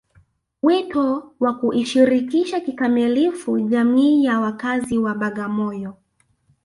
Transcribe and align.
Wito 0.63 1.31
wa 1.39 1.53
kuishirikisha 1.53 2.59
kikamilifu 2.59 3.59
jamii 3.59 4.23
ya 4.25 4.39
wakazi 4.39 4.97
wa 4.97 5.13
Bagamoyo 5.15 5.97